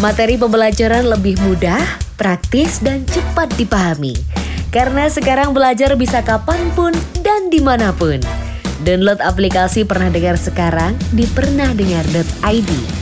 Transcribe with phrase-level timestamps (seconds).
[0.00, 1.76] Materi pembelajaran lebih mudah,
[2.16, 4.16] praktis, dan cepat dipahami.
[4.72, 8.16] Karena sekarang belajar bisa kapan pun dan di mana pun.
[8.80, 12.99] Download aplikasi Pernah Dengar sekarang di pernahdengar.id.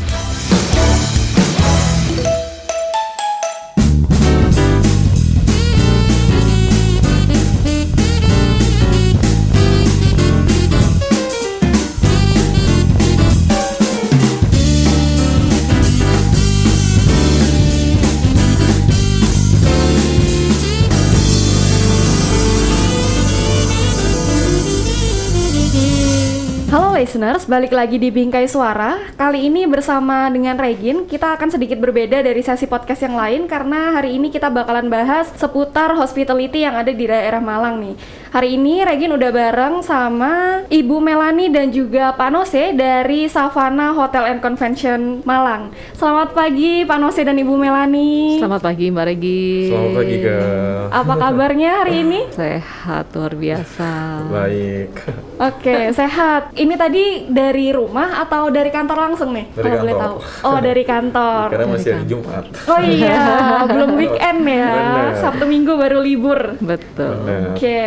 [26.99, 28.99] listeners, balik lagi di Bingkai Suara.
[29.15, 33.95] Kali ini bersama dengan Regin, kita akan sedikit berbeda dari sesi podcast yang lain karena
[33.95, 37.95] hari ini kita bakalan bahas seputar hospitality yang ada di daerah Malang nih.
[38.29, 44.29] Hari ini Regin udah bareng sama Ibu Melani dan juga Pak Nose dari Savana Hotel
[44.29, 45.73] and Convention Malang.
[45.97, 48.37] Selamat pagi Pak Nose dan Ibu Melani.
[48.37, 49.73] Selamat pagi Mbak Regi.
[49.73, 50.87] Selamat pagi kak.
[50.93, 52.21] Apa kabarnya hari ini?
[52.29, 53.91] Sehat luar biasa.
[54.29, 54.93] Baik.
[55.41, 56.53] Oke, sehat.
[56.53, 59.57] Ini tadi dari rumah atau dari kantor langsung nih?
[59.57, 60.21] Dari kalau boleh kantor.
[60.21, 60.45] tahu.
[60.45, 61.47] Oh, dari kantor.
[61.49, 62.13] Karena masih hari kantor.
[62.13, 62.45] Jumat.
[62.69, 63.21] Oh iya,
[63.73, 64.69] belum weekend ya.
[64.69, 65.07] Bener.
[65.17, 66.61] Sabtu Minggu baru libur.
[66.61, 67.25] Betul.
[67.25, 67.57] Benar.
[67.57, 67.79] Oke,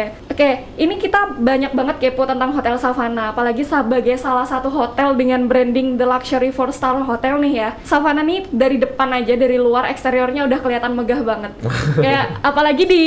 [0.41, 0.51] oke.
[0.81, 6.01] Ini kita banyak banget kepo tentang Hotel Savana, apalagi sebagai salah satu hotel dengan branding
[6.01, 7.69] The Luxury Four Star Hotel nih ya.
[7.85, 11.53] Savana nih dari depan aja, dari luar eksteriornya udah kelihatan megah banget.
[12.03, 13.03] Kayak apalagi di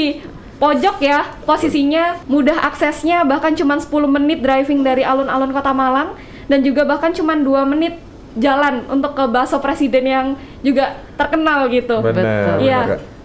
[0.62, 6.14] pojok ya, posisinya mudah aksesnya, bahkan cuma 10 menit driving dari alun-alun Kota Malang
[6.46, 7.98] dan juga bahkan cuma 2 menit
[8.38, 10.27] jalan untuk ke bakso presiden yang
[10.62, 11.98] juga terkenal gitu.
[11.98, 12.62] Benar.
[12.62, 12.80] Iya.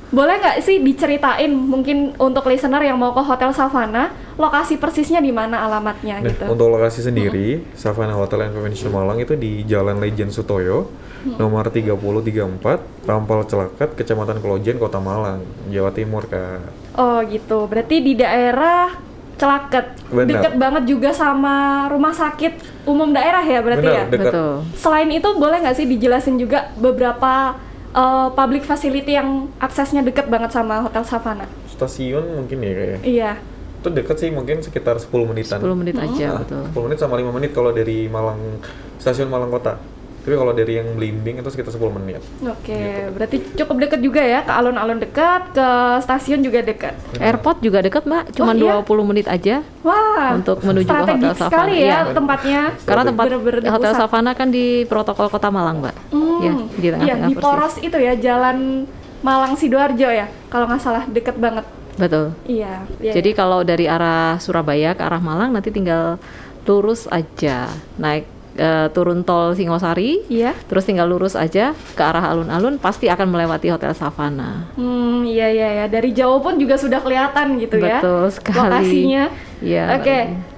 [0.09, 5.29] Boleh nggak sih diceritain mungkin untuk listener yang mau ke Hotel Savana, lokasi persisnya di
[5.29, 6.43] mana alamatnya Nah, gitu?
[6.49, 10.89] untuk lokasi sendiri, Savana Hotel and Convention Malang itu di Jalan Legend Sutoyo,
[11.37, 16.73] nomor 3034, Rampal Celakat, Kecamatan Kelojen, Kota Malang, Jawa Timur, Kak.
[16.95, 18.89] Oh gitu, berarti di daerah
[19.37, 20.25] Celaket, Benar.
[20.25, 24.03] deket banget juga sama rumah sakit umum daerah ya berarti Benar, ya.
[24.09, 24.33] dekat.
[24.33, 24.53] Betul.
[24.73, 27.55] Selain itu boleh nggak sih dijelasin juga beberapa
[27.93, 31.45] uh, public facility yang aksesnya deket banget sama Hotel Savana?
[31.69, 32.99] Stasiun mungkin ya kayak.
[33.05, 33.31] Iya.
[33.79, 35.59] Itu dekat sih mungkin sekitar 10 menitan.
[35.63, 36.63] 10 menit aja Nah, betul.
[36.75, 38.59] 10 menit sama 5 menit kalau dari Malang
[38.99, 39.79] stasiun Malang Kota.
[40.19, 42.21] Tapi kalau dari yang Blimbing itu sekitar 10 menit.
[42.41, 43.01] Oke, Gitu.
[43.11, 45.67] berarti cukup deket juga ya ke alun-alun dekat, ke
[45.99, 46.93] stasiun juga dekat.
[47.17, 48.73] Airport juga dekat Mbak, cuma Oh, iya?
[48.83, 49.63] 20 menit aja.
[49.81, 51.97] Wah, Untuk menuju ke Hotel Savana, sekali ya iya.
[52.11, 52.61] tempatnya.
[52.83, 53.93] Karena tempat Bener-bener di Hotel.
[53.95, 55.95] Savana kan di protokol Kota Malang, Mbak.
[56.11, 57.43] Hmm, Ya, di iya, tengah-tengah di persis.
[57.43, 58.87] poros itu ya, Jalan
[59.19, 61.65] Malang Sidoarjo ya, kalau nggak salah deket banget.
[61.95, 62.31] Betul.
[62.45, 62.87] Iya.
[62.97, 63.37] iya, Jadi iya.
[63.37, 66.15] kalau dari arah Surabaya ke arah Malang nanti tinggal
[66.63, 67.65] lurus aja
[67.97, 68.29] naik
[68.59, 70.51] eh, turun tol Singosari, Iya.
[70.67, 74.67] terus tinggal lurus aja ke arah alun-alun pasti akan melewati Hotel Savana.
[74.75, 75.85] Hmm, iya iya ya.
[75.87, 78.03] Dari jauh pun juga sudah kelihatan gitu ya.
[78.03, 78.59] Betul sekali.
[78.59, 79.25] Lokasinya.
[79.63, 79.85] Iya.
[79.95, 80.17] Oke.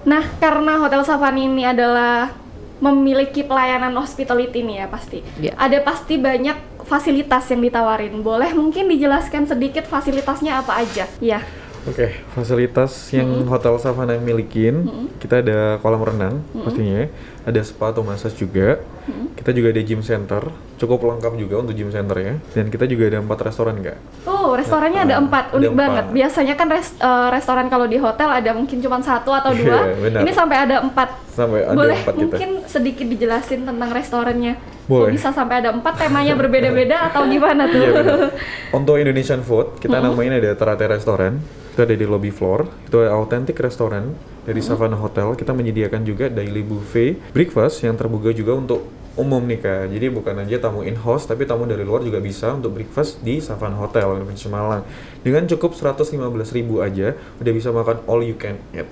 [0.09, 2.33] Nah, karena Hotel Savana ini adalah
[2.81, 5.21] memiliki pelayanan hospitality nih ya pasti.
[5.37, 5.53] Iya.
[5.53, 8.25] Ada pasti banyak fasilitas yang ditawarin.
[8.25, 11.05] Boleh mungkin dijelaskan sedikit fasilitasnya apa aja?
[11.21, 11.45] Iya.
[11.81, 14.85] Oke, fasilitas yang Hotel Savana milikin,
[15.17, 17.09] kita ada kolam renang pastinya,
[17.41, 18.77] ada spa atau massage juga,
[19.33, 20.45] kita juga ada gym center,
[20.77, 23.97] cukup lengkap juga untuk gym centernya, dan kita juga ada empat restoran kak.
[24.29, 25.81] Oh, restorannya ada Nah, empat, ada unik empat.
[25.81, 26.05] banget.
[26.13, 29.79] Biasanya kan res- eh, restoran kalau di hotel ada mungkin cuma satu atau Iya, dua.
[29.97, 30.19] benar.
[30.21, 31.09] Ini sampai ada empat.
[31.33, 32.21] Sampai ada Boleh empat kita.
[32.29, 34.53] mungkin sedikit dijelasin tentang restorannya.
[34.53, 35.17] Kok Boleh.
[35.17, 37.81] bisa sampai ada empat, temanya berbeda-beda atau gimana tuh?
[37.81, 38.19] Iya benar.
[38.69, 41.41] Untuk Indonesian food, kita namain ada Terate Restoran.
[41.71, 42.67] Itu ada di lobby floor.
[42.87, 45.31] Itu ada authentic restoran dari Savana Hotel.
[45.39, 49.91] Kita menyediakan juga daily buffet breakfast yang terbuka juga untuk umum nih kak.
[49.91, 53.43] Jadi bukan aja tamu in house, tapi tamu dari luar juga bisa untuk breakfast di
[53.43, 54.83] Savana Hotel Convention Malang.
[55.19, 57.07] Dengan cukup 115.000 aja,
[57.39, 58.87] udah bisa makan all you can eat.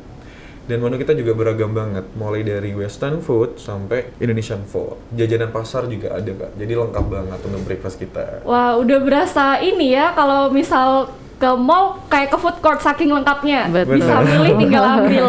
[0.70, 5.02] Dan menu kita juga beragam banget, mulai dari western food sampai Indonesian food.
[5.18, 8.46] Jajanan pasar juga ada kak, jadi lengkap banget untuk breakfast kita.
[8.46, 11.10] Wah, udah berasa ini ya kalau misal
[11.40, 13.68] ke mall kayak ke food court saking lengkapnya.
[13.68, 13.96] Betul.
[13.96, 15.28] Bisa milih tinggal ambil.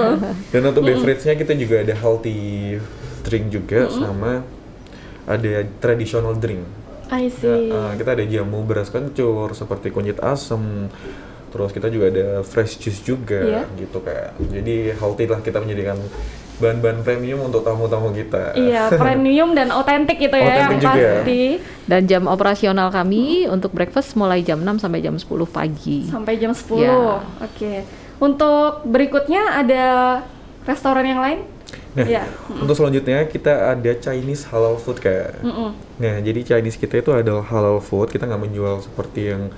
[0.50, 2.76] Dan untuk beverage-nya kita juga ada healthy
[3.22, 4.42] drink juga sama
[5.24, 6.66] ada traditional drink.
[7.08, 7.66] I Ya, see.
[7.68, 10.90] uh, kita ada jamu beras kencur seperti kunyit asem.
[11.50, 13.62] Terus kita juga ada fresh juice juga Iya.
[13.76, 14.38] gitu kayak.
[14.40, 15.98] Jadi healthy lah kita menyediakan
[16.60, 18.52] bahan-bahan premium untuk tamu-tamu kita.
[18.54, 20.92] Iya, premium dan otentik gitu ya yang juga.
[20.92, 21.58] pasti.
[21.88, 26.06] Dan jam operasional kami untuk breakfast mulai jam 6 sampai jam 10 pagi.
[26.06, 26.78] Sampai jam 10.
[26.78, 26.94] Ya.
[27.42, 27.82] Oke.
[28.20, 29.84] Untuk berikutnya ada
[30.62, 31.40] restoran yang lain?
[31.90, 32.22] Nah, Iya.
[32.46, 35.42] untuk selanjutnya kita ada Chinese halal food kayak.
[35.42, 35.74] Mm-mm.
[35.98, 38.14] Nah, jadi Chinese kita itu adalah halal food.
[38.14, 39.50] Kita nggak menjual seperti yang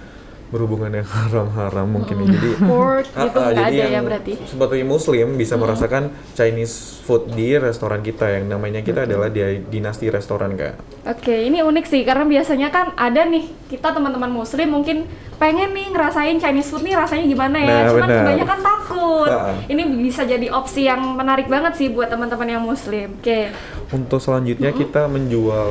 [0.53, 2.37] berhubungan yang haram-haram mungkin ya.
[2.37, 4.33] Jadi Pork Ah, gitu nggak jadi ada ya yang berarti.
[4.45, 10.13] Seperti Muslim bisa merasakan Chinese food di restoran kita yang namanya kita adalah di dinasti
[10.13, 10.77] restoran kak.
[11.09, 15.09] Oke, ini unik sih karena biasanya kan ada nih kita teman-teman muslim mungkin
[15.43, 17.67] pengen nih ngerasain Chinese food nih rasanya gimana ya.
[17.67, 18.19] Nah, Cuman benar.
[18.23, 19.27] kebanyakan takut.
[19.27, 19.59] Ah.
[19.67, 23.19] Ini bisa jadi opsi yang menarik banget sih buat teman-teman yang muslim.
[23.19, 23.51] Oke.
[23.91, 25.69] Untuk selanjutnya kita menjual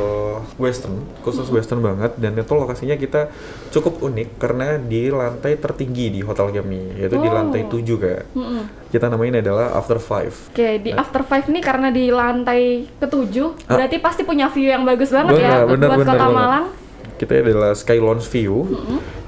[0.57, 3.31] western, khusus western banget dan itu lokasinya kita
[3.71, 7.33] cukup unik karena di lantai tertinggi di hotel kami yaitu di Oh.
[7.33, 8.35] lantai 7 kak.
[8.35, 8.63] Mm-mm.
[8.91, 10.51] Kita namain adalah After Five.
[10.51, 13.79] Oke, di After Five ini karena di lantai ketujuh, Ah.
[13.79, 16.35] berarti pasti punya view yang bagus banget ya Benar, benar, buat benar kota banget.
[16.35, 16.65] Malang.
[17.15, 18.65] Kita adalah Sky Lounge View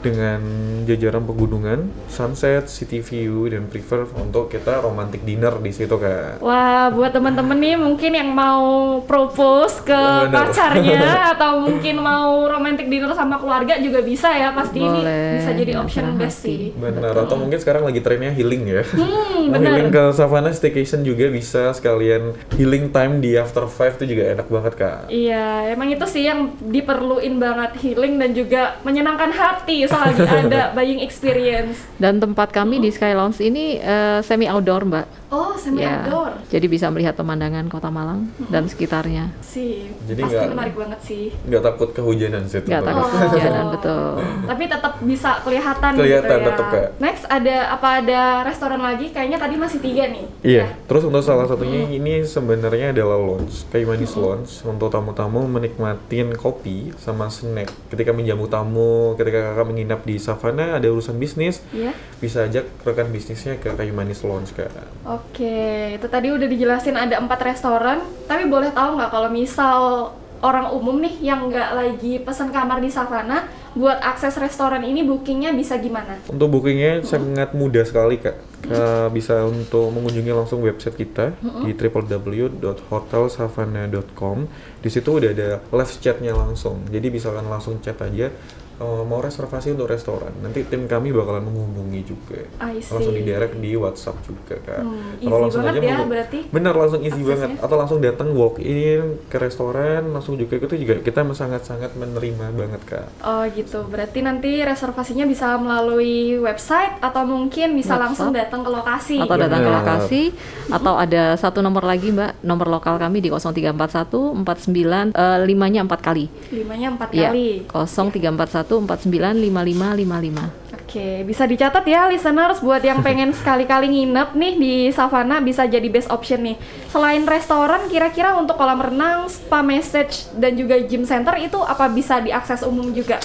[0.03, 0.39] dengan
[0.83, 6.43] jajaran pegunungan, sunset, city view dan prefer untuk kita romantic dinner di situ kak.
[6.43, 10.51] Wah, buat temen-temen nih mungkin yang mau propose ke benar.
[10.51, 11.01] pacarnya
[11.33, 14.51] atau mungkin mau romantic dinner sama keluarga juga bisa ya.
[14.51, 16.43] Pasti ini Boleh, bisa jadi option best hati.
[16.43, 16.61] sih.
[16.75, 18.83] Benar, atau mungkin sekarang lagi trennya healing ya.
[18.83, 24.35] Hmm, healing ke Savannah Staycation juga bisa sekalian healing time di After Five itu juga
[24.35, 24.99] enak banget kak.
[25.07, 30.99] Iya, emang itu sih yang diperluin banget healing dan juga menyenangkan hati selagi ada buying
[30.99, 31.77] experience.
[31.95, 35.05] Dan tempat kami di Sky Lounge ini eh, semi outdoor, Mbak.
[35.29, 36.37] Oh, semi Ya, outdoor.
[36.47, 39.33] Jadi bisa melihat pemandangan Kota Malang dan sekitarnya.
[39.39, 41.23] Sih, Jadi pasti nggak- menarik banget sih.
[41.43, 43.09] Nggak takut kehujanan sih Nggak takut Oh.
[43.09, 44.05] kehujanan, betul.
[44.45, 46.47] Tapi tetap bisa kelihatan, Kelihatan gitu ya.
[46.47, 46.87] tetap, Kak.
[46.99, 49.09] Next ada apa ada restoran lagi?
[49.09, 50.25] Kayaknya tadi masih tiga nih.
[50.43, 50.65] Iya, Ya.
[50.85, 56.93] terus untuk salah satunya ini sebenarnya adalah lounge, kayu manis lounge untuk tamu-tamu menikmatin kopi
[56.95, 57.73] sama snack.
[57.87, 61.91] Ketika menjamu tamu, ketika kakak menginap di Savana ada urusan bisnis, Iya.
[62.23, 64.71] bisa ajak rekan bisnisnya ke kayu manis lounge kak.
[65.03, 67.99] Oke, itu tadi udah dijelasin ada empat restoran.
[68.23, 70.07] Tapi boleh tahu nggak kalau misal
[70.39, 73.43] orang umum nih yang nggak lagi pesan kamar di Savana,
[73.75, 76.15] buat akses restoran ini bookingnya bisa gimana?
[76.31, 78.39] Untuk bookingnya sangat mudah sekali kak.
[78.63, 81.35] Kak bisa untuk mengunjungi langsung website kita
[81.67, 84.47] di www.hotelsavana.com.
[84.79, 86.79] Di situ udah ada live chatnya langsung.
[86.87, 88.31] Jadi misalkan langsung chat aja
[88.75, 90.33] eh, mau reservasi untuk restoran.
[90.39, 92.41] Nanti tim kami bakalan menghubungi juga.
[92.59, 94.79] I Langsung di direct di WhatsApp juga kak.
[94.79, 97.31] Hmm, Kalau easy langsung banget aja ya mau- berarti Bener langsung easy aksesnya.
[97.49, 97.49] banget.
[97.59, 102.81] Atau langsung datang walk in ke restoran langsung juga itu juga kita sangat-sangat menerima banget
[102.83, 103.05] kak.
[103.21, 108.03] Oh gitu, berarti nanti reservasinya bisa melalui website atau mungkin bisa WhatsApp.
[108.03, 109.17] langsung datang ke lokasi.
[109.17, 109.79] Atau datang ke Benar.
[109.81, 110.21] lokasi
[110.67, 112.41] atau ada satu nomor lagi, Mbak.
[112.41, 116.25] Nomor lokal kami di 0341 49 eh, limanya 4 kali.
[116.51, 117.29] Limanya empat Iya.
[117.29, 117.49] kali.
[117.67, 120.63] 0341 49 55 55.
[120.93, 125.89] Oke, bisa dicatat ya listeners buat yang pengen sekali-kali nginep nih di Savana bisa jadi
[125.89, 126.57] best option nih.
[126.93, 132.21] Selain restoran, kira-kira untuk kolam renang, spa massage dan juga gym center itu apa bisa
[132.21, 133.17] diakses umum juga?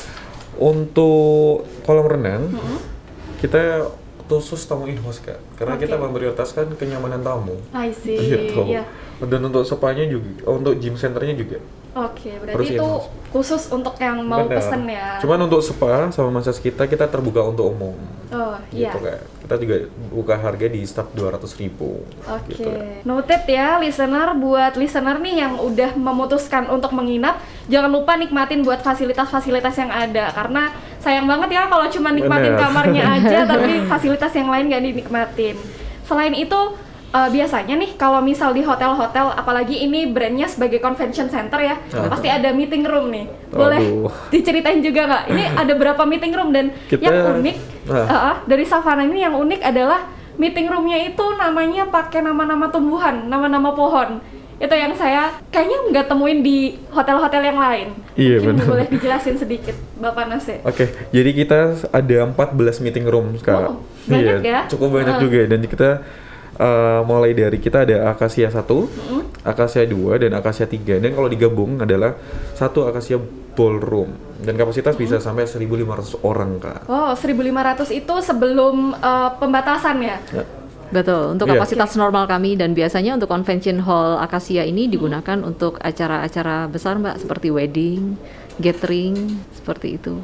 [0.56, 2.56] Untuk kolam renang,
[3.38, 3.84] kita
[4.28, 5.88] khusus tamu in-house kak, karena Oke.
[5.88, 7.56] kita memprioritaskan kenyamanan tamu.
[7.72, 8.16] I see.
[8.16, 8.60] Gitu.
[8.64, 8.84] Iya.
[9.24, 11.58] Dan untuk spanya juga, untuk gym centernya juga.
[11.98, 12.88] Oke, Harus berarti itu
[13.28, 14.56] khusus untuk yang mau Benar.
[14.56, 15.18] pesen ya.
[15.18, 17.98] Cuman untuk spa sama massage kita kita terbuka untuk umum.
[18.28, 18.88] Oh, iya.
[18.88, 19.18] Gitu kak.
[19.42, 19.76] Kita juga
[20.08, 22.04] buka harga di start 200 ribu.
[22.22, 23.02] Oke, Gitu, Kak.
[23.02, 28.78] noted ya listener buat listener nih yang udah memutuskan untuk menginap, jangan lupa nikmatin buat
[28.78, 32.60] fasilitas-fasilitas yang ada karena sayang banget ya kalau cuma nikmatin Bener.
[32.60, 35.56] kamarnya aja tapi fasilitas yang lain gak dinikmatin.
[36.04, 36.60] Selain itu
[37.08, 42.06] eh, biasanya nih kalau misal di hotel-hotel apalagi ini brandnya sebagai convention center ya, Ah.
[42.06, 43.24] pasti ada meeting room nih.
[43.48, 44.12] Boleh Aduh.
[44.32, 45.22] diceritain juga nggak?
[45.26, 47.96] Ini ada berapa meeting room dan Kita- yang unik Ah.
[47.96, 50.04] eh, eh, dari Savana ini yang unik adalah
[50.36, 54.20] meeting roomnya itu namanya pakai nama-nama tumbuhan, nama-nama pohon.
[54.56, 57.88] Itu yang saya kayaknya nggak temuin di hotel-hotel yang lain.
[58.14, 58.66] Iya, Mungkin benar.
[58.66, 60.58] boleh dijelasin sedikit, Bapak Nase.
[60.62, 63.70] Oke, jadi kita ada 14 meeting room Wow, kak.
[64.04, 64.60] banyak ya?
[64.66, 65.20] Cukup banyak Ah.
[65.20, 65.88] juga dan kita
[66.58, 69.22] uh, mulai dari kita ada akasia 1, Mm-mm.
[69.42, 72.18] akasia 2 dan akasia 3 dan kalau digabung adalah
[72.52, 73.16] satu akasia
[73.54, 76.86] ballroom dan kapasitas bisa sampai 1.500 orang kak.
[76.86, 80.18] Oh, 1500 itu sebelum eh, pembatasan ya?
[80.30, 80.44] Ya.
[80.88, 81.60] Betul, untuk Iya.
[81.60, 87.20] kapasitas normal kami dan biasanya untuk convention hall Akasia ini digunakan untuk acara-acara besar Mbak
[87.20, 88.16] seperti wedding,
[88.56, 90.16] gathering, seperti itu.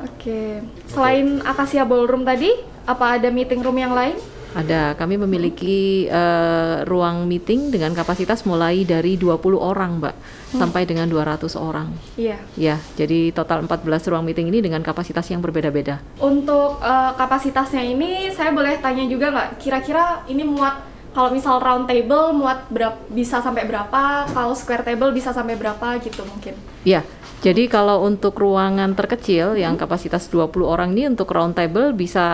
[0.00, 0.64] Oke.
[0.88, 2.48] Selain Akasia Ballroom tadi,
[2.88, 4.16] apa ada meeting room yang lain?
[4.56, 10.14] Ada, kami memiliki eh, ruang meeting dengan kapasitas mulai dari 20 orang Mbak
[10.56, 11.92] sampai dengan 200 orang.
[12.16, 12.40] Iya.
[12.56, 16.00] Ya, jadi total 14 ruang meeting ini dengan kapasitas yang berbeda-beda.
[16.24, 19.48] Untuk eh, kapasitasnya ini, saya boleh tanya juga nggak?
[19.60, 20.88] Kira-kira ini muat
[21.18, 25.98] kalau misal round table muat berapa bisa sampai berapa, kalau square table bisa sampai berapa
[25.98, 26.54] gitu mungkin.
[26.86, 27.02] Ya,
[27.38, 32.26] jadi kalau untuk ruangan terkecil yang kapasitas 20 orang ini untuk round table bisa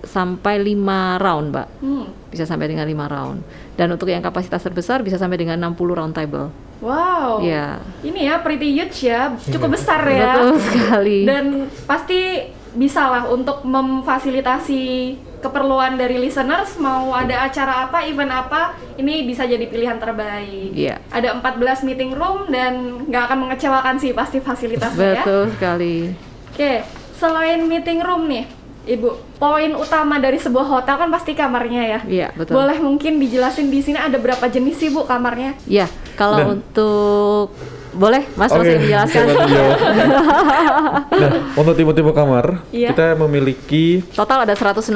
[0.00, 1.68] sampai 5 round, Mbak.
[1.84, 2.06] Hmm.
[2.32, 3.38] Bisa sampai dengan 5 round.
[3.76, 6.48] Dan untuk yang kapasitas terbesar bisa sampai dengan 60 round table.
[6.80, 7.44] Wow.
[7.44, 7.82] Ya.
[8.00, 10.32] Ini ya pretty huge ya, cukup besar ya.
[10.32, 11.18] Betul sekali.
[11.28, 18.78] Dan pasti bisa lah untuk memfasilitasi keperluan dari listeners mau ada acara apa, event apa,
[18.98, 20.74] ini bisa jadi pilihan terbaik.
[20.74, 21.02] Iya.
[21.10, 25.22] Ada 14 meeting room dan nggak akan mengecewakan sih pasti fasilitasnya ya.
[25.22, 25.96] Betul sekali.
[26.54, 26.82] Oke,
[27.14, 28.46] selain meeting room nih,
[28.88, 32.00] Ibu, poin utama dari sebuah hotel kan pasti kamarnya ya.
[32.06, 32.58] Iya, betul.
[32.58, 35.54] Boleh mungkin dijelasin di sini ada berapa jenis sih Bu kamarnya?
[35.70, 35.86] Ya,
[36.18, 37.54] kalau Dan- untuk
[37.90, 39.24] boleh Mas Oke, Mas yang dijelaskan.
[41.18, 42.92] nah, untuk tipe-tipe kamar, Iya.
[42.92, 44.90] kita memiliki Total ada 164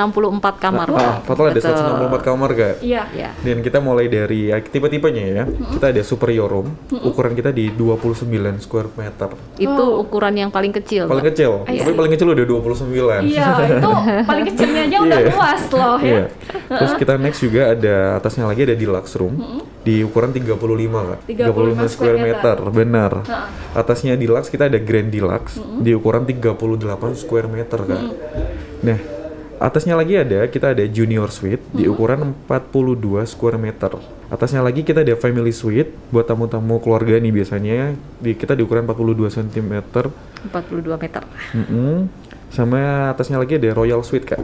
[0.59, 0.87] kamar.
[0.93, 1.73] ah, total ada Betul.
[1.73, 2.75] 164 kamar, Kak.
[2.81, 3.03] Iya.
[3.13, 3.31] Ya.
[3.37, 5.45] Dan kita mulai dari ya, tipe-tipenya ya.
[5.47, 9.31] Kita ada superior room, ukuran kita di 29 square meter.
[9.57, 10.03] Itu Oh.
[10.03, 11.07] ukuran yang paling kecil.
[11.07, 13.23] Paling kecil, I tapi paling kecil udah 29.
[13.25, 13.91] Iya, itu
[14.23, 15.33] paling kecilnya aja udah Iya.
[15.33, 16.07] luas loh ya.
[16.07, 16.25] Iya.
[16.73, 19.35] Terus kita next juga ada atasnya lagi ada deluxe room
[19.83, 20.55] di ukuran 35
[21.11, 21.21] Kak.
[21.27, 22.57] 35 square meter.
[22.71, 23.13] benar.
[23.27, 23.47] Ha-ha.
[23.75, 28.03] Atasnya deluxe kita ada grand deluxe di ukuran 38 square meter Kak.
[28.83, 28.99] Nah,
[29.63, 33.99] atasnya lagi ada kita ada junior suite di ukuran 42 square meter.
[34.31, 38.87] Atasnya lagi kita ada family suite buat tamu-tamu keluarga nih biasanya di kita di ukuran
[38.87, 39.73] 42 cm.
[40.51, 41.23] 42 meter.
[41.55, 42.11] Mm-mm.
[42.53, 44.43] Sama atasnya lagi ada royal suite Kak.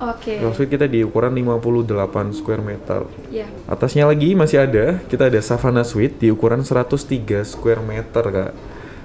[0.00, 0.40] Oke.
[0.40, 3.04] Royal suite kita di ukuran 58 square meter.
[3.28, 3.44] Iya.
[3.68, 8.52] Atasnya lagi masih ada, kita ada Savannah Suite di ukuran 103 square meter, Kak.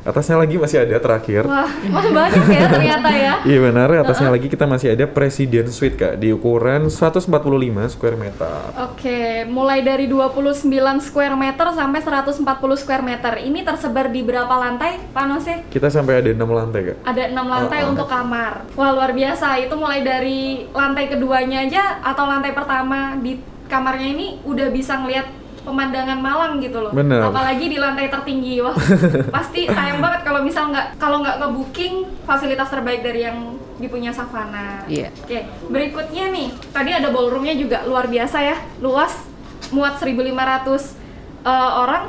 [0.06, 1.50] Atasnya lagi masih ada terakhir.
[1.50, 3.34] Wah, wah banyak ya ternyata ya.
[3.50, 7.26] Iya benar, atasnya lagi kita masih ada President Suite, Kak, di ukuran 145
[7.90, 8.70] square meter.
[8.86, 10.70] Oke, mulai dari 29
[11.02, 12.38] square meter sampai 140
[12.78, 13.42] square meter.
[13.42, 15.56] Ini tersebar di berapa lantai, Pak Nose?
[15.74, 16.98] Kita sampai ada 6 lantai, Kak.
[17.02, 17.98] Ada enam lantai oh.
[17.98, 18.70] untuk kamar.
[18.78, 19.58] Wah luar biasa.
[19.58, 25.45] Itu mulai dari lantai keduanya aja atau lantai pertama di kamarnya ini udah bisa ngelihat
[25.66, 26.94] pemandangan Malang gitu loh.
[26.94, 27.26] Bener.
[27.26, 28.62] Apalagi di lantai tertinggi.
[28.62, 28.78] Wah,
[29.36, 31.94] pasti sayang banget kalau misal nggak kalau nggak ke booking
[32.24, 34.86] fasilitas terbaik dari yang dipunya Savana.
[34.88, 35.12] Iya.
[35.12, 36.48] Oke, berikutnya nih.
[36.72, 39.12] Tadi ada ballroomnya juga luar biasa ya, luas,
[39.74, 40.24] muat 1.500
[41.44, 42.08] eh, orang.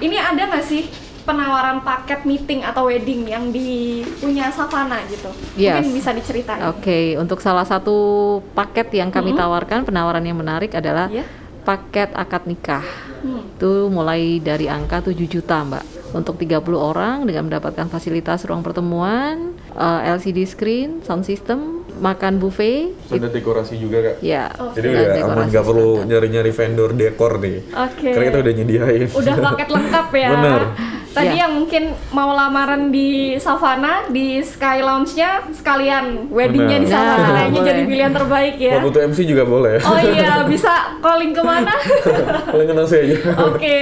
[0.00, 0.88] Ini ada nggak sih
[1.24, 5.30] penawaran paket meeting atau wedding yang di punya Savana gitu?
[5.54, 5.80] Yes.
[5.80, 6.64] Mungkin bisa diceritain.
[6.72, 11.24] Oke, untuk salah satu paket yang kami tawarkan, penawaran yang menarik adalah Iya.
[11.62, 12.84] Paket akad nikah.
[13.20, 13.44] Hmm.
[13.56, 15.84] Itu mulai dari angka 7 juta, Mbak.
[16.10, 22.96] Untuk 30 orang dengan mendapatkan fasilitas ruang pertemuan, eh, LCD screen, sound system, makan buffet.
[23.06, 24.14] Sudah dekorasi juga, Kak.
[24.24, 27.56] Ya, Jadi dan udah aman, nggak perlu nyari-nyari vendor dekor nih.
[27.70, 28.10] Oke.
[28.10, 29.06] Karena kita udah nyediain.
[29.12, 30.30] Udah paket lengkap ya.
[30.34, 30.62] Bener.
[31.10, 31.42] Tadi Iya.
[31.42, 36.86] yang mungkin mau lamaran di Savana di Sky Lounge-nya sekalian weddingnya di.
[36.86, 37.68] Savana Nah, kayaknya boleh.
[37.68, 38.72] jadi pilihan terbaik ya.
[38.78, 39.76] Kalau butuh MC juga boleh.
[39.82, 41.74] Oh iya, bisa calling ke mana?
[42.54, 43.16] Paling kenal saya aja.
[43.44, 43.76] Oke.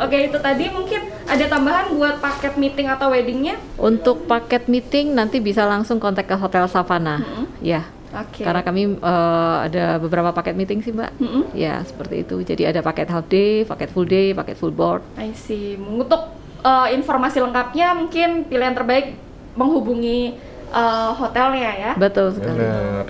[0.00, 0.96] Oke, itu tadi mungkin
[1.26, 3.60] ada tambahan buat paket meeting atau weddingnya?
[3.76, 7.20] Untuk paket meeting nanti bisa langsung kontak ke Hotel Savana.
[7.60, 7.84] Ya.
[8.10, 8.42] Oke.
[8.42, 11.10] Karena kami eh, ada beberapa paket meeting sih, Mbak.
[11.22, 11.44] Mm-mm.
[11.54, 12.42] Ya, seperti itu.
[12.42, 15.02] Jadi ada paket half day, paket full day, paket full board.
[15.14, 15.78] I see.
[15.78, 16.34] Untuk
[16.66, 19.14] uh, informasi lengkapnya mungkin pilihan terbaik
[19.54, 20.34] menghubungi
[20.70, 21.92] uh, hotelnya ya.
[21.94, 22.58] Betul sekali.
[22.58, 23.06] Benar.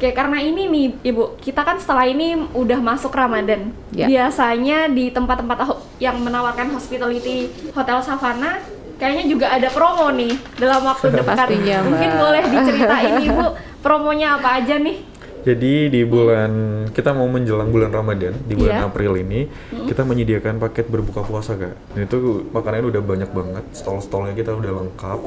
[0.00, 3.70] Oke, karena ini nih Ibu, kita kan setelah ini udah masuk Ramadan.
[3.92, 4.08] Ya.
[4.08, 8.64] Biasanya di tempat-tempat ho- yang menawarkan hospitality Hotel Savana
[9.00, 11.34] kayaknya juga ada promo nih dalam waktu dekat.
[11.34, 12.20] Pastinya, Mungkin Mbak.
[12.20, 13.46] boleh diceritain Ibu
[13.80, 15.08] promonya apa aja nih?
[15.40, 16.52] Jadi di bulan
[16.92, 18.86] kita mau menjelang bulan Ramadan di bulan Iya.
[18.86, 19.48] April ini
[19.88, 21.96] kita menyediakan paket berbuka puasa kak.
[21.96, 25.20] Dan itu makanannya udah banyak banget, stall-stallnya kita udah lengkap.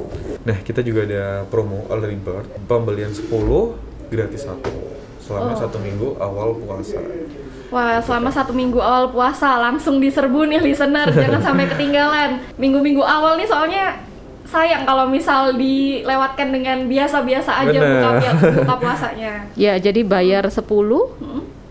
[0.45, 3.25] Nah kita juga ada promo early bird, pembelian 10
[4.07, 4.69] gratis satu
[5.23, 5.57] selama Oh.
[5.57, 6.99] satu minggu awal puasa.
[7.69, 12.43] Wah, selama satu minggu awal puasa langsung diserbu nih listener, jangan sampai ketinggalan.
[12.55, 13.97] Minggu-minggu awal nih soalnya
[14.43, 18.03] sayang kalau misal dilewatkan dengan biasa-biasa aja Bener.
[18.05, 18.29] buka,
[18.61, 19.47] buka puasanya.
[19.55, 20.61] Ya, jadi bayar 10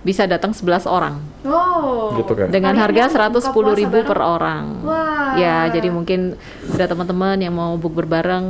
[0.02, 2.10] bisa datang 11 orang Oh.
[2.18, 2.50] Gitu kan?
[2.50, 4.64] dengan harga buka 110.000 puasa ribu per orang.
[4.82, 5.38] Wah.
[5.38, 6.34] Ya, jadi mungkin
[6.68, 8.46] ada teman-teman yang mau book berbareng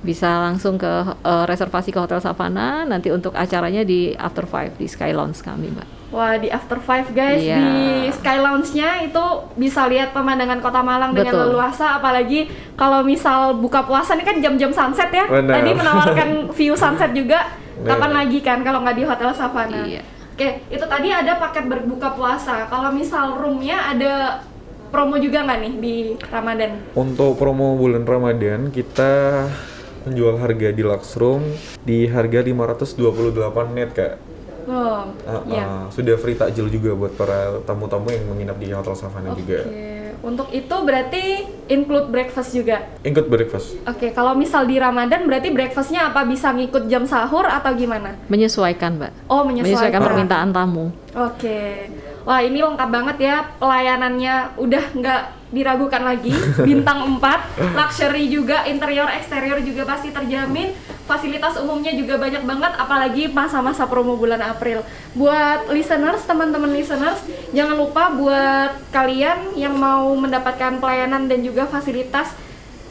[0.00, 0.88] bisa langsung ke
[1.20, 5.68] eh, reservasi ke Hotel Savana nanti untuk acaranya di After Five di Sky Lounge kami,
[5.70, 5.88] Mbak.
[6.10, 7.54] Wah, di After Five guys Iya.
[7.54, 7.70] di
[8.10, 11.54] Sky Lounge-nya itu bisa lihat pemandangan Kota Malang dengan Betul.
[11.54, 15.30] leluasa apalagi kalau misal buka puasa ini kan jam-jam sunset ya.
[15.30, 15.62] Benar.
[15.62, 16.28] Tadi menawarkan
[16.58, 17.46] view sunset juga.
[17.78, 17.94] Benar.
[17.94, 19.86] Kapan lagi kan kalau nggak di Hotel Savana?
[19.86, 20.02] Iya.
[20.34, 22.64] Oke, itu tadi ada paket berbuka puasa.
[22.66, 24.40] Kalau misal roomnya ada
[24.90, 26.70] promo juga nggak nih di Ramadan?
[26.98, 29.46] Untuk promo bulan Ramadan kita
[30.06, 31.44] menjual harga deluxe room
[31.84, 34.14] di harga 528 net kak.
[34.70, 35.02] Oh,
[35.50, 35.64] iya.
[35.66, 39.66] ah, sudah free takjil juga buat para tamu-tamu yang menginap di Hotel Savana Oke, juga.
[40.20, 41.24] untuk itu berarti
[41.66, 42.86] include breakfast juga.
[43.02, 43.80] Include breakfast.
[43.88, 48.14] Oke, kalau misal di Ramadan berarti breakfastnya apa bisa ngikut jam sahur atau gimana?
[48.30, 49.12] Menyesuaikan, Mbak.
[49.26, 49.98] Oh, menyesuaikan.
[49.98, 50.92] permintaan tamu.
[51.18, 51.90] Oke.
[52.30, 56.30] Wah, ini lengkap banget ya pelayanannya udah nggak diragukan lagi.
[56.68, 60.70] Bintang 4, luxury juga, interior eksterior juga pasti terjamin.
[61.10, 64.86] Fasilitas umumnya juga banyak banget apalagi masa-masa promo bulan April.
[65.18, 67.18] Buat listeners, teman-teman listeners,
[67.50, 72.30] jangan lupa buat kalian yang mau mendapatkan pelayanan dan juga fasilitas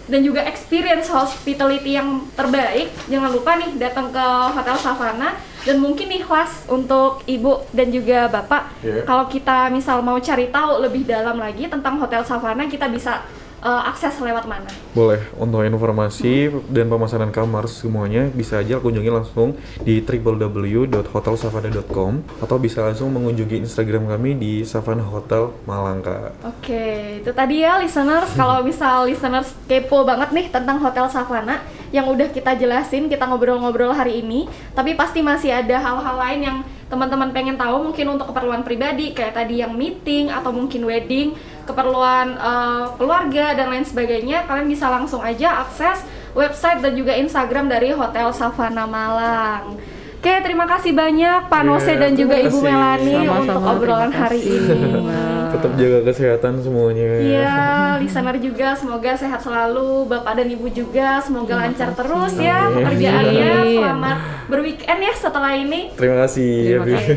[0.09, 2.89] dan juga experience hospitality yang terbaik.
[3.07, 4.25] Jangan lupa nih datang ke
[4.57, 5.37] Hotel Savana.
[5.59, 8.79] Dan mungkin nih Las untuk ibu dan juga bapak.
[8.79, 9.03] Iya.
[9.03, 13.27] kalau kita misal mau cari tahu lebih dalam lagi tentang Hotel Savana kita bisa
[13.63, 19.55] eh, akses lewat mana Boleh, untuk informasi dan pemesanan kamar semuanya bisa aja kunjungi langsung
[19.85, 26.33] di www.hotelsavana.com atau bisa langsung mengunjungi Instagram kami di Savana Hotel Malang Kak.
[26.43, 28.33] Oke, itu tadi ya listeners.
[28.33, 33.93] Kalau misal listeners kepo banget nih tentang Hotel Savana yang udah kita jelasin, kita ngobrol-ngobrol
[33.93, 34.45] hari ini,
[34.77, 36.57] tapi pasti masih ada hal-hal lain yang
[36.89, 41.37] teman-teman pengen tahu mungkin untuk keperluan pribadi kayak tadi yang meeting atau mungkin wedding,
[41.69, 46.01] keperluan eh, keluarga dan lain sebagainya, kalian bisa langsung aja akses
[46.33, 49.77] website dan juga Instagram dari Hotel Savana Malang.
[50.19, 52.59] Oke, terima kasih banyak Pak Nose dan juga terima Ibu.
[52.59, 54.79] Melani Sama-sama, untuk obrolan terima hari ini.
[55.55, 57.07] Tetap jaga kesehatan semuanya.
[57.23, 57.59] Iya,
[58.03, 63.79] listener juga semoga sehat selalu, Bapak dan Ibu juga semoga lancar terus ya pekerjaannya.
[63.79, 64.17] Selamat
[64.51, 65.95] berweekend ya setelah ini.
[65.95, 66.51] Terima kasih.
[66.67, 66.93] Terima Evi.
[66.99, 67.15] kasih.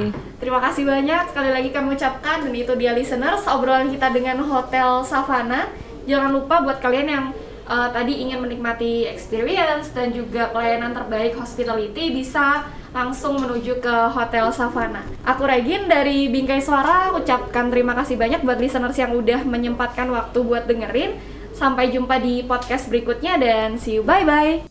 [0.40, 5.04] Terima kasih banyak sekali lagi kami ucapkan dan itu dia listeners obrolan kita dengan Hotel
[5.04, 5.68] Savana.
[6.08, 7.24] Jangan lupa buat kalian yang
[7.70, 14.50] uh, tadi ingin menikmati experience dan juga pelayanan terbaik hospitality bisa langsung menuju ke Hotel
[14.50, 15.06] Savana.
[15.22, 20.38] Aku Regin dari Bingkai Suara ucapkan terima kasih banyak buat listeners yang udah menyempatkan waktu
[20.42, 21.14] buat dengerin.
[21.54, 24.69] Sampai jumpa di podcast berikutnya dan see you bye bye.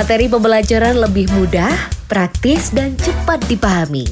[0.00, 1.68] Materi pembelajaran lebih mudah,
[2.08, 4.08] praktis, dan cepat dipahami.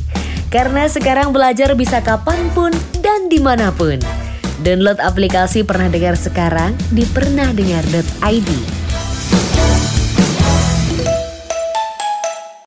[0.53, 3.97] Karena sekarang belajar bisa kapan pun dan di mana pun.
[4.61, 8.78] Download aplikasi Pernah Dengar Sekarang di pernahdengar.id.